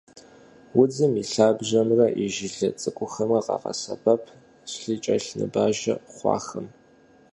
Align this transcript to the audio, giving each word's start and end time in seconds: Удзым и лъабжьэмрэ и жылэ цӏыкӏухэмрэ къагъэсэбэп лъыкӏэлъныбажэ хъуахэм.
Удзым 0.79 1.13
и 1.21 1.23
лъабжьэмрэ 1.31 2.07
и 2.23 2.25
жылэ 2.33 2.69
цӏыкӏухэмрэ 2.79 3.39
къагъэсэбэп 3.45 4.23
лъыкӏэлъныбажэ 4.79 5.93
хъуахэм. 6.13 6.67